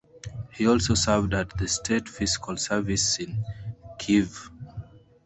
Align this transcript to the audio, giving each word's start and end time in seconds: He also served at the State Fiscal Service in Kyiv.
He 0.55 0.67
also 0.67 0.95
served 0.95 1.31
at 1.35 1.55
the 1.59 1.67
State 1.67 2.09
Fiscal 2.09 2.57
Service 2.57 3.19
in 3.19 3.43
Kyiv. 3.99 4.49